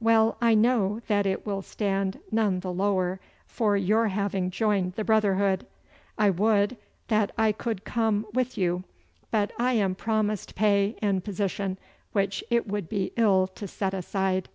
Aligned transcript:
Well 0.00 0.38
I 0.40 0.54
know 0.54 1.02
that 1.06 1.26
it 1.26 1.44
will 1.44 1.60
stand 1.60 2.20
none 2.32 2.60
the 2.60 2.72
lower 2.72 3.20
for 3.46 3.76
your 3.76 4.08
having 4.08 4.50
joined 4.50 4.94
the 4.94 5.04
brotherhood. 5.04 5.66
I 6.16 6.30
would 6.30 6.78
that 7.08 7.30
I 7.36 7.52
could 7.52 7.84
come 7.84 8.24
with 8.32 8.56
you, 8.56 8.84
but 9.30 9.52
I 9.58 9.74
am 9.74 9.94
promised 9.94 10.54
pay 10.54 10.96
and 11.02 11.22
position 11.22 11.76
which 12.12 12.42
it 12.48 12.66
would 12.66 12.88
be 12.88 13.12
ill 13.18 13.46
to 13.48 13.68
set 13.68 13.92
aside. 13.92 14.48